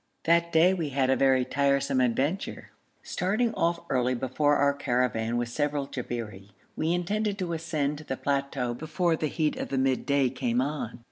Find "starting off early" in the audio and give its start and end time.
3.03-4.15